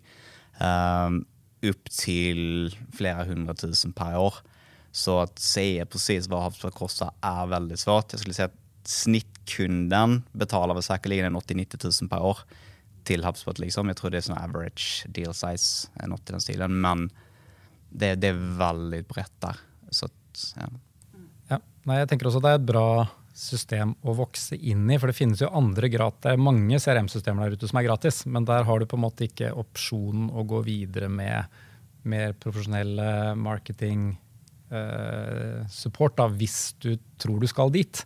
[0.56, 1.18] Um,
[1.68, 4.38] upp til flere hundre tusen per år.
[4.96, 8.14] Så å si precis hva HubSpot koster er veldig svårt.
[8.14, 8.56] Jeg skulle si at
[8.88, 12.40] snittkunden betaler vel sikkert 80 90 000 per år
[13.08, 13.60] til HubSpot.
[13.60, 13.92] liksom.
[13.92, 16.80] Jeg tror det er sånn average deal size, noe i den stilen.
[16.80, 17.10] Men
[17.90, 19.60] det, det, er veldig bredt der.
[19.92, 20.08] Så,
[20.56, 20.70] ja.
[21.88, 22.86] Nei, jeg tenker også det er et bra
[23.34, 24.98] system å vokse inn i.
[25.00, 28.22] For det finnes jo andre gratis, det er mange CRM-systemer der ute som er gratis,
[28.28, 31.62] men der har du på en måte ikke opsjonen å gå videre med
[32.02, 32.98] mer profesjonell
[33.38, 34.10] marketing
[34.72, 38.02] eh, support da, hvis du tror du skal dit.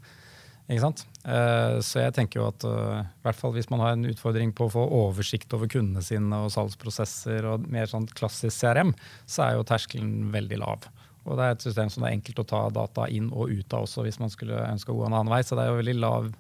[0.67, 1.05] Ikke sant?
[1.27, 4.53] Eh, så jeg tenker jo at uh, i hvert fall hvis man har en utfordring
[4.57, 8.93] på å få oversikt over kundene sine og salgsprosesser og mer sånn klassisk CRM,
[9.31, 10.89] så er jo terskelen veldig lav.
[11.27, 13.75] Og det er et system som det er enkelt å ta data inn og ut
[13.75, 15.43] av også hvis man skulle ønske å gå en annen vei.
[15.43, 16.31] Så det er jo veldig lav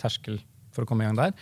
[0.00, 0.38] terskel
[0.74, 1.34] for å komme i gang der.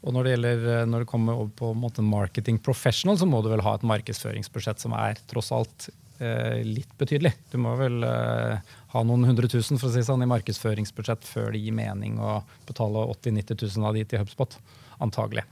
[0.00, 3.42] Og når det, gjelder, eh, når det kommer over på måte marketing professional, så må
[3.44, 5.90] du vel ha et markedsføringsbudsjett som er tross alt
[6.24, 7.34] eh, litt betydelig.
[7.52, 11.52] Du må vel eh, ha noen hundre tusen for å si sånn, i markedsføringsbudsjett før
[11.52, 14.56] det gir mening å betale 80 000-90 000 av de til HubSpot.
[15.04, 15.44] Antagelig.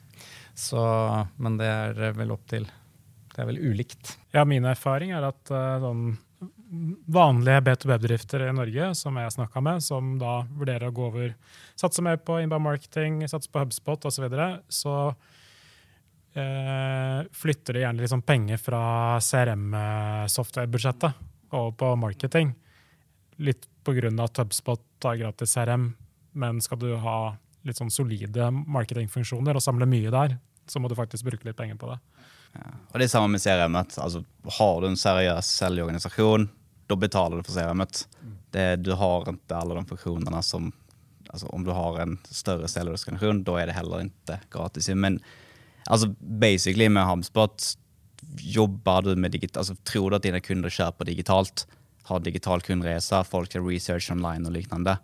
[0.59, 0.81] Så,
[1.39, 4.17] men det er vel opp til Det er vel ulikt.
[4.35, 6.17] Ja, min erfaring er at uh, sånn
[7.07, 11.35] vanlige B2B-bedrifter i Norge som jeg snakka med, som da vurderer å gå over,
[11.79, 14.97] satse mer på inbound marketing, satse på HubSpot osv., så, videre, så
[16.37, 18.83] eh, flytter de gjerne liksom penger fra
[19.25, 21.25] CRM-software-budsjettet
[21.57, 22.53] over på marketing.
[23.41, 24.13] Litt pga.
[24.25, 25.95] at HubSpot har gratis CRM,
[26.33, 30.37] men skal du ha litt sånn solide marketingfunksjoner og samle mye der,
[30.69, 31.99] så må du faktisk bruke litt penger på det.
[32.57, 32.71] Ja.
[32.93, 33.77] Og det er samme med CRM.
[33.77, 34.25] at Altså,
[34.59, 36.49] har du en seriøs selgerorganisasjon,
[36.89, 38.05] da betaler du for CRM-et.
[38.81, 40.71] Du har ikke alle de funksjonene som
[41.29, 44.89] altså, Om du har en større selgerorganisasjon, da er det heller ikke gratis.
[44.97, 45.21] Men
[45.87, 47.75] altså, basically med HubSpot
[48.41, 51.67] jobber du med digitalt, altså, Tror du at dine kunder kjøper digitalt,
[52.09, 54.97] har digital kundereise, folk gjør research online og lignende,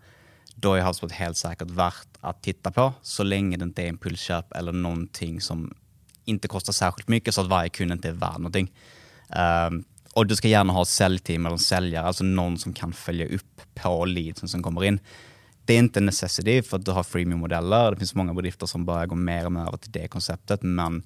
[0.56, 4.54] da er HubSpot helt sikkert verdt å titte på, så lenge det ikke er impulskjøp
[4.56, 5.66] eller noen ting som
[6.30, 8.62] ikke koster særskilt mye, så at hver kunde ikke er verd noe.
[9.34, 9.82] Um,
[10.14, 14.04] og du skal gjerne ha säljteam eller säljare, alltså någon som kan følge opp på
[14.04, 15.00] leadsen som kommer inn.
[15.64, 17.94] Det er ikke necessity for at du har freemium-modeller.
[17.94, 21.00] Det finnes mange bedrifter som bare går mer og mer over til det konseptet, men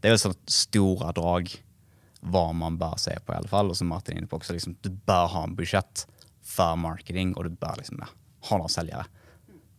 [0.00, 1.54] det er jo sånn store drag
[2.24, 3.72] hva man bør se på, i alle fall.
[3.72, 6.04] Og som Martin er inne på også, liksom, du bør ha en budsjett
[6.44, 8.10] for marketing, og du bør liksom, ja,
[8.50, 9.08] ha noen selgere.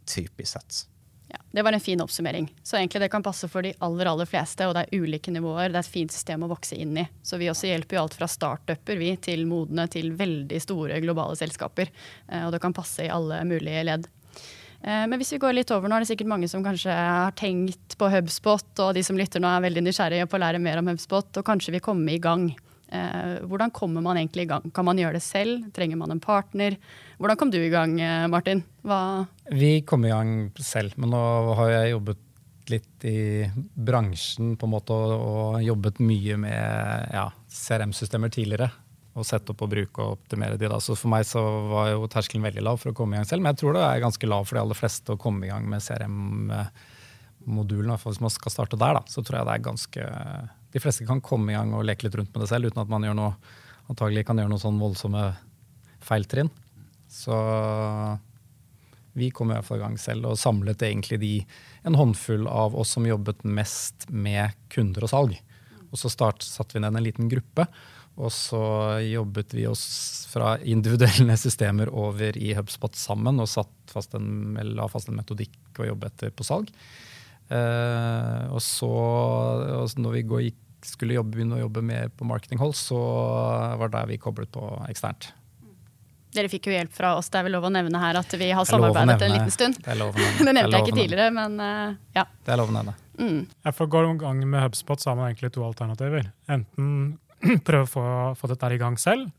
[0.10, 0.84] Typisk sett.
[1.28, 2.54] Ja, det var en fin oppsummering.
[2.64, 5.72] Så egentlig det kan passe for de aller aller fleste, og det er ulike nivåer.
[5.72, 7.08] Det er et fint system å vokse inn i.
[7.26, 11.38] Så vi også hjelper jo alt fra startuper vi, til modne til veldig store globale
[11.40, 11.90] selskaper.
[12.30, 14.06] Eh, og det kan passe i alle mulige ledd.
[14.86, 17.34] Eh, men hvis vi går litt over, nå er det sikkert mange som kanskje har
[17.40, 20.84] tenkt på HubSpot, og de som lytter nå er veldig nysgjerrige på å lære mer
[20.84, 22.52] om HubSpot, og kanskje vil komme i gang.
[22.88, 24.72] Eh, hvordan kommer man egentlig i gang?
[24.74, 25.72] Kan man gjøre det selv?
[25.74, 26.78] Trenger man en partner?
[27.18, 28.64] Hvordan kom du i gang, eh, Martin?
[28.84, 32.18] Hva Vi kom i gang selv, men nå har jeg jobbet
[32.70, 38.72] litt i bransjen på en måte og, jobbet mye med ja, CRM-systemer tidligere.
[39.16, 40.68] Og sett opp og bruke og optimere de.
[40.68, 40.80] da.
[40.82, 43.42] Så for meg så var jo terskelen veldig lav for å komme i gang selv.
[43.42, 45.64] Men jeg tror det er ganske lav for de aller fleste å komme i gang
[45.70, 48.00] med CRM-modulen.
[48.02, 50.02] Hvis man skal starte der, da, så tror jeg det er ganske
[50.76, 52.90] de fleste kan komme i gang og leke litt rundt med det selv uten at
[52.92, 53.36] man gjør noe,
[53.88, 55.22] antagelig kan gjøre noen sånn voldsomme
[56.04, 56.50] feiltrinn.
[57.08, 57.36] Så
[59.16, 61.34] vi kom i hvert fall i gang selv og samlet egentlig de,
[61.88, 65.38] en håndfull av oss som jobbet mest med kunder og salg.
[65.88, 67.70] Og så start, satte vi ned en liten gruppe,
[68.20, 68.66] og så
[69.00, 69.86] jobbet vi oss
[70.32, 73.48] fra individuelle systemer over i HubSpot sammen og
[73.92, 76.68] fast en, la fast en metodikk å jobbe etter på salg.
[77.46, 78.92] Uh, og så,
[80.02, 83.00] når vi gikk skulle jobbe, begynne å jobbe mer på marketinghold, så
[83.80, 85.32] var det der vi koblet på eksternt.
[86.36, 87.30] Dere fikk jo hjelp fra oss.
[87.32, 89.80] Det er vel lov å nevne her at vi har samarbeidet en liten stund.
[89.86, 89.96] Det,
[90.42, 92.26] det nevnte jeg ikke tidligere, men uh, ja.
[92.44, 92.96] Det er lov å nevne.
[93.16, 93.46] Mm.
[93.72, 96.28] For å gå i gang med HubSpot så har man egentlig to alternativer.
[96.52, 97.18] Enten
[97.68, 98.06] prøve å få,
[98.42, 99.32] få dette i gang selv.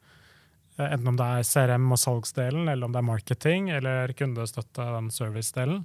[0.78, 4.88] Eh, enten om det er CRM og salgsdelen, eller om det er marketing eller kundestøtte,
[4.96, 5.84] den servicedelen.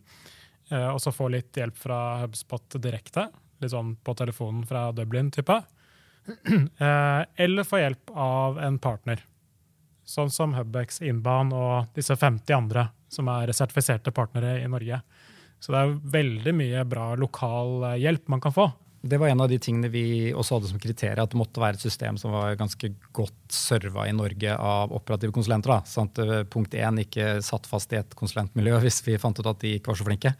[0.72, 3.28] Eh, og så få litt hjelp fra HubSpot direkte
[3.62, 5.62] litt sånn på telefonen fra Dublin-type.
[6.82, 9.24] Eh, eller få hjelp av en partner,
[10.06, 15.02] sånn som Hubex, Inban og disse 50 andre som er sertifiserte partnere i Norge.
[15.62, 18.68] Så det er veldig mye bra lokal eh, hjelp man kan få.
[19.02, 21.80] Det var en av de tingene vi også hadde som kriterium, at det måtte være
[21.80, 25.74] et system som var ganske godt serva i Norge av operative konsulenter.
[25.74, 25.90] Da.
[25.90, 29.64] Sånn eh, punkt én ikke satt fast i et konsulentmiljø hvis vi fant ut at
[29.64, 30.34] de ikke var så flinke.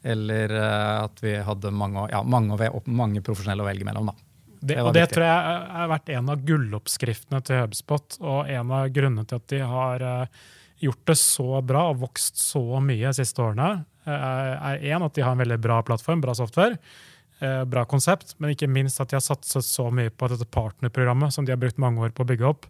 [0.00, 4.08] Eller eh, at vi hadde mange, ja, mange, mange profesjonelle å velge mellom.
[4.08, 4.16] Da.
[4.56, 8.72] Det, det og det tror jeg har vært en av gulloppskriftene til HubSpot, og en
[8.78, 10.46] av grunnene til at de har eh,
[10.86, 13.74] gjort det så bra og vokst så mye de siste årene,
[14.06, 16.76] er én at de har en veldig bra plattform, bra software.
[17.38, 21.34] Eh, bra konsept, men ikke minst at de har satset så mye på dette partnerprogrammet
[21.34, 22.68] som de har brukt mange år på å bygge opp.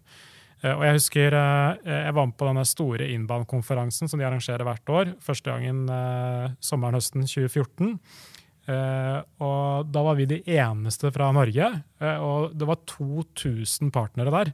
[0.59, 4.67] Eh, og Jeg husker eh, jeg var med på denne store Inbound-konferansen som de arrangerer
[4.67, 5.13] hvert år.
[5.23, 5.85] Første gangen
[6.59, 7.95] sommeren-høsten 2014.
[8.67, 11.69] Og Da var vi de eneste fra Norge,
[12.19, 14.51] og det var 2000 partnere der.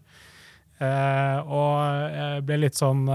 [1.50, 3.08] Og jeg ble litt sånn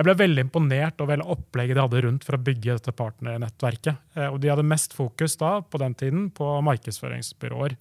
[0.00, 3.98] jeg ble veldig imponert over hele opplegget de hadde rundt for å bygge dette partnernettverket.
[4.16, 7.74] Eh, og de hadde mest fokus da, på den tiden på markedsføringsbyråer.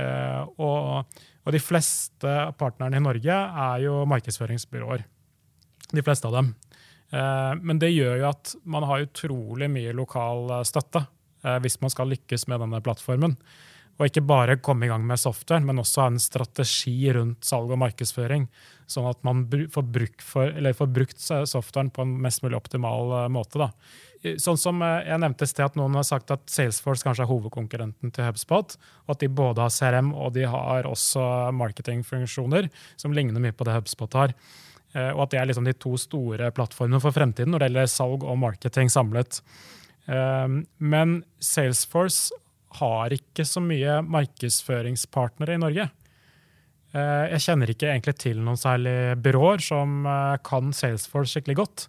[0.00, 3.36] Eh, og, og, de fleste partnerne i Norge
[3.66, 5.04] er jo markedsføringsbyråer.
[5.92, 6.54] De fleste av dem.
[7.12, 11.04] Eh, men det gjør jo at man har utrolig mye lokal støtte
[11.42, 13.32] hvis man skal lykkes med denne plattformen.
[14.02, 17.70] Og ikke bare komme i gang med software, men også ha en strategi rundt salg
[17.70, 18.48] og markedsføring.
[18.90, 23.62] Sånn at man får, bruk for, får brukt softwaren på en mest mulig optimal måte.
[23.62, 23.70] Da.
[24.42, 28.10] Sånn som Jeg nevnte i sted at noen har sagt at Salesforce kanskje er hovedkonkurrenten
[28.10, 28.74] til HubSpot.
[29.06, 33.70] og At de både har CRM og de har også marketingfunksjoner som ligner mye på
[33.70, 34.34] det HubSpot har.
[34.94, 37.94] Eh, og at det er liksom de to store plattformene for fremtiden når det gjelder
[37.94, 39.40] salg og marketing samlet.
[40.10, 42.41] Eh, men Salesforce
[42.80, 45.88] har ikke så mye markedsføringspartnere i Norge.
[46.92, 50.08] Eh, jeg kjenner ikke egentlig til noen særlig byråer som
[50.46, 51.88] kan Salesforce skikkelig godt.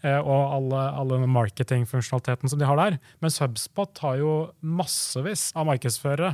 [0.00, 2.94] Og alle, alle marketingfunksjonaliteten som de har der.
[3.20, 4.30] Mens HubSpot har jo
[4.64, 6.30] massevis av markedsførere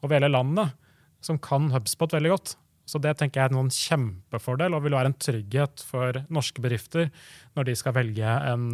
[0.00, 0.72] over hele landet
[1.20, 2.54] som kan HubSpot veldig godt.
[2.88, 7.10] Så det tenker jeg er en kjempefordel og vil være en trygghet for norske bedrifter
[7.58, 8.70] når de skal velge en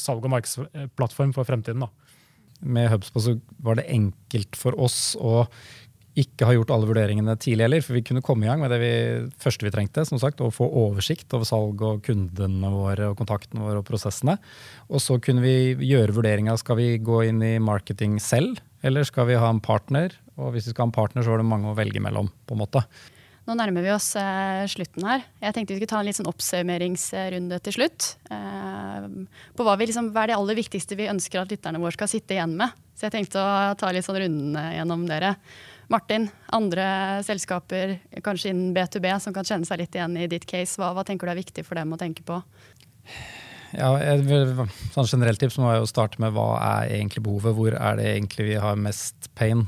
[0.00, 1.82] salg- og markedsplattform for fremtiden.
[1.84, 1.90] Da.
[2.62, 5.46] Med HubSpot så var det enkelt for oss å
[6.18, 8.78] ikke ha gjort alle vurderingene tidlig heller, for vi kunne komme i gang med det
[8.82, 8.92] vi,
[9.40, 13.64] første vi trengte, som sagt, å få oversikt over salg og kundene våre og kontaktene
[13.64, 14.36] våre og prosessene.
[14.92, 19.30] Og så kunne vi gjøre vurderinga skal vi gå inn i marketing selv, eller skal
[19.30, 20.12] vi ha en partner?
[20.36, 22.28] Og hvis vi skal ha en partner, så var det mange å velge mellom.
[22.44, 22.84] på en måte.
[23.42, 25.24] Nå nærmer vi oss eh, slutten her.
[25.42, 28.12] Jeg tenkte vi skulle ta en litt sånn oppsummeringsrunde til slutt.
[28.30, 29.06] Eh,
[29.58, 32.10] på hva, vi liksom, hva er det aller viktigste vi ønsker at lytterne våre skal
[32.12, 32.70] sitte igjen med?
[32.94, 35.34] Så jeg tenkte å ta litt sånn rundene gjennom dere.
[35.90, 36.86] Martin, andre
[37.26, 40.78] selskaper, kanskje innen B2B, som kan kjenne seg litt igjen i ditt case.
[40.78, 42.38] Hva, hva tenker du er viktig for dem å tenke på?
[43.74, 44.22] Ja, et
[44.94, 47.56] sånn generelt tips må jeg jo starte med hva er egentlig behovet?
[47.58, 49.66] Hvor er det egentlig vi har mest pain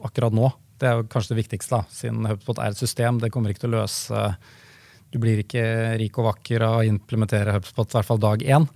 [0.00, 0.48] akkurat nå?
[0.80, 3.20] Det er jo kanskje det viktigste, da, siden HubSpot er et system.
[3.20, 4.24] Det kommer ikke til å løse
[5.10, 5.62] Du blir ikke
[5.98, 8.68] rik og vakker av å implementere HubSpot, i hvert fall dag én.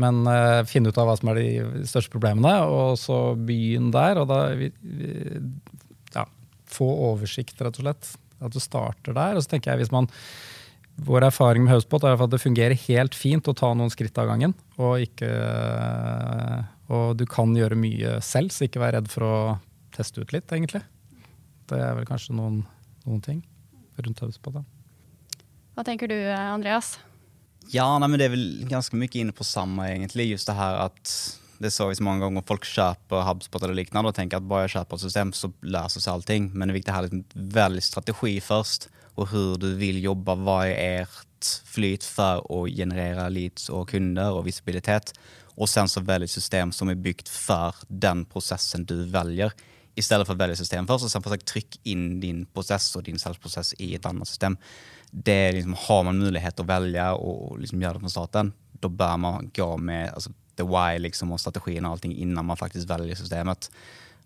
[0.00, 4.18] Men uh, finne ut av hva som er de største problemene, og så begynn der.
[4.22, 4.40] Og da
[6.16, 6.24] ja,
[6.66, 8.14] få oversikt, rett og slett.
[8.44, 9.36] At du starter der.
[9.36, 10.10] Og så tenker jeg hvis man
[10.94, 14.28] vår erfaring med HubSpot er at det fungerer helt fint å ta noen skritt av
[14.30, 14.54] gangen.
[14.78, 15.30] Og, ikke,
[16.94, 19.36] og du kan gjøre mye selv, så ikke vær redd for å
[19.94, 20.84] teste ut litt, egentlig.
[21.70, 22.62] Det er vel kanskje noen,
[23.06, 23.42] noen ting
[24.04, 24.60] rundt HubSpot.
[25.74, 26.96] Hva tenker du, Andreas?
[27.72, 30.28] Ja, nei, men Det er vel ganske mye inne på samme, egentlig.
[30.32, 31.14] Just det her at
[31.62, 34.66] det så vi så mange ganger folk kjøper HubSpot eller lignende og tenker at bare
[34.66, 36.50] jeg kjøper et system, så løser seg allting.
[36.52, 40.36] Men det er viktig å ha litt veldig strategi først, og hvordan du vil jobbe.
[40.44, 45.14] Hva er ert flyt for å generere leads og kunder og visibilitet?
[45.54, 49.54] Og sen så velge et system som er bygd for den prosessen du velger
[49.94, 53.04] i stedet for å velge system først, og så for trykk inn din prosess og
[53.06, 54.56] din salgsprosess i et annet system.
[55.10, 58.88] Det liksom, Har man mulighet til å velge og liksom gjøre det fra starten, da
[58.90, 62.88] bør man gå med altså, the why liksom, og strategien og allting innan man faktisk
[62.90, 63.70] velger systemet.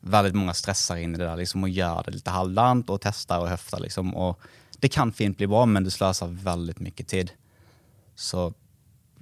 [0.00, 3.44] Veldig mange stresser inn i det der liksom, og gjør det litt halvdant og tester
[3.44, 3.85] og høfter.
[3.85, 4.48] Liksom, og
[4.81, 7.35] det kan fint bli bra, men det sløser veldig mye tid.
[8.18, 8.48] Så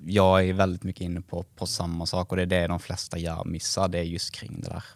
[0.07, 3.21] jeg er veldig mye inne på, på samme sak, og det er det de fleste
[3.21, 3.91] gjør misser.
[3.91, 4.95] Det er just kring det der.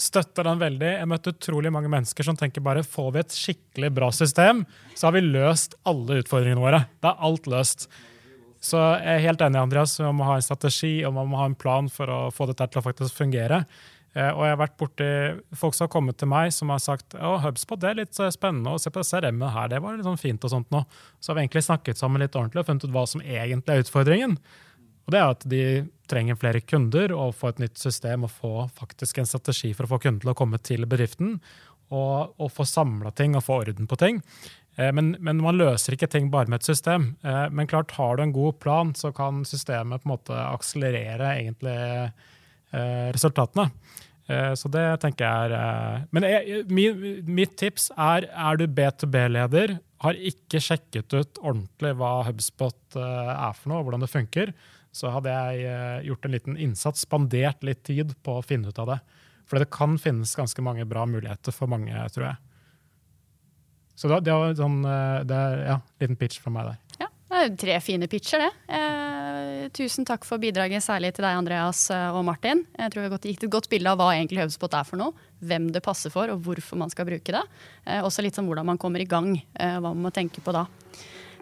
[0.00, 0.90] Støtter den veldig.
[0.98, 5.08] Jeg møtte utrolig mange mennesker som tenker bare får vi et skikkelig bra system, så
[5.08, 6.84] har vi løst alle utfordringene våre.
[7.04, 7.88] Da er alt løst.
[8.64, 9.98] Så jeg er helt enig, Andreas.
[10.00, 12.70] Man må ha en strategi og man må ha en plan for å få dette
[12.72, 13.64] til å faktisk fungere.
[14.14, 15.06] Eh, og jeg har vært borti
[15.58, 18.30] folk som har kommet til meg som har sagt å, HubSpot det er litt eh,
[18.34, 20.84] spennende å se på CRM-et her, det var litt sånn fint og sånt nå.
[21.18, 23.82] Så har vi egentlig snakket sammen litt ordentlig og funnet ut hva som egentlig er
[23.82, 24.38] utfordringen.
[25.04, 25.64] Og det er at de
[26.10, 29.94] trenger flere kunder og få et nytt system og få faktisk en strategi for å
[29.94, 31.38] få kunder til å komme til bedriften.
[31.94, 34.22] Og, og få samla ting og få orden på ting.
[34.76, 37.12] Eh, men, men, man løser ikke ting bare med et system.
[37.24, 41.36] Eh, men klart, har du en god plan, så kan systemet på en måte akselerere
[41.38, 43.70] egentlig eh, resultatene.
[44.56, 50.16] Så det tenker jeg er Men jeg, min, mitt tips er er du B2B-leder, har
[50.16, 54.54] ikke sjekket ut ordentlig hva HubSpot er for noe, og hvordan det funker,
[54.94, 58.78] så hadde jeg eh, gjort en liten innsats, spandert litt tid på å finne ut
[58.78, 58.98] av det.
[59.50, 62.38] For det kan finnes ganske mange bra muligheter for mange, tror jeg.
[63.94, 66.78] Så det, var sånn, eh, det ja, liten pitch fra meg der.
[67.04, 68.78] Ja, det er tre fine pitcher, det.
[68.78, 72.64] Eh, tusen takk for bidraget, særlig til deg, Andreas eh, og Martin.
[72.78, 75.26] Jeg tror vi har gitt et godt bilde av hva egentlig HubSpot er for noe.
[75.44, 77.42] Hvem det passer for, og hvorfor man skal bruke det.
[77.86, 80.54] Eh, også litt om hvordan man kommer i gang, eh, hva man må tenke på
[80.54, 80.66] da.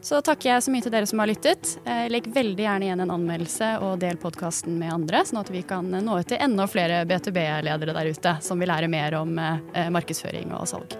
[0.02, 1.76] Så takker jeg så mye til dere som har lyttet.
[1.86, 5.62] Eh, legg veldig gjerne igjen en anmeldelse og del podkasten med andre, sånn at vi
[5.62, 9.90] kan nå ut til enda flere B2B-ledere der ute som vil lære mer om eh,
[9.94, 10.98] markedsføring og salg.